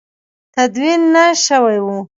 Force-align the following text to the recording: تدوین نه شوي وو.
تدوین 0.55 1.01
نه 1.13 1.25
شوي 1.45 1.79
وو. 1.85 1.97